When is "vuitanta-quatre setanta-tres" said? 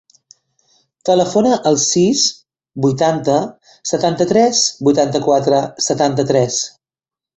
4.89-6.59